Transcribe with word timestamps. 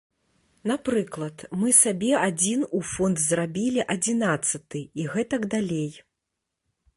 Напрыклад, 0.69 1.43
мы 1.63 1.73
сабе 1.79 2.09
адзін 2.29 2.63
у 2.79 2.79
фонд 2.93 3.21
зрабілі 3.27 3.85
адзінаццаты 3.97 4.81
і 5.05 5.07
гэтак 5.13 5.41
далей. 5.55 5.89